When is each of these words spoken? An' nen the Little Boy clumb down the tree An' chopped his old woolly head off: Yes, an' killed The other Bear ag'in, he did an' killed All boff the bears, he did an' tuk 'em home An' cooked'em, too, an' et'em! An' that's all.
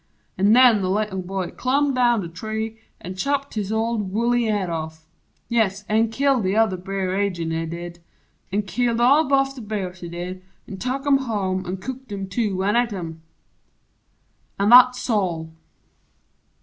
An' 0.35 0.51
nen 0.51 0.81
the 0.81 0.89
Little 0.89 1.21
Boy 1.21 1.51
clumb 1.51 1.93
down 1.93 2.21
the 2.21 2.27
tree 2.27 2.79
An' 3.01 3.13
chopped 3.13 3.53
his 3.53 3.71
old 3.71 4.11
woolly 4.11 4.45
head 4.45 4.67
off: 4.67 5.05
Yes, 5.47 5.85
an' 5.87 6.09
killed 6.09 6.41
The 6.41 6.55
other 6.55 6.75
Bear 6.75 7.15
ag'in, 7.15 7.51
he 7.51 7.67
did 7.67 7.99
an' 8.51 8.63
killed 8.63 8.99
All 8.99 9.29
boff 9.29 9.53
the 9.53 9.61
bears, 9.61 9.99
he 9.99 10.09
did 10.09 10.41
an' 10.67 10.77
tuk 10.77 11.05
'em 11.05 11.17
home 11.17 11.67
An' 11.67 11.77
cooked'em, 11.77 12.27
too, 12.31 12.63
an' 12.63 12.75
et'em! 12.75 13.21
An' 14.57 14.69
that's 14.69 15.07
all. 15.07 15.51